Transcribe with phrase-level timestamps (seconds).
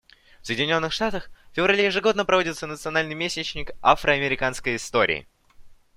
[0.41, 5.27] В Соединенных Штатах в феврале ежегодно проводится национальный месячник афро-американской истории.